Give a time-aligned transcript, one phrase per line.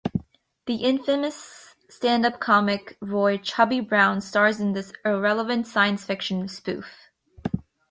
[0.65, 7.11] The infamous stand-up comic Roy "Chubby" Brown stars in this irreverent, science fiction spoof.